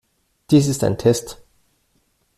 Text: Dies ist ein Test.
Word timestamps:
Dies 0.49 0.65
ist 0.65 0.83
ein 0.83 0.97
Test. 0.97 1.43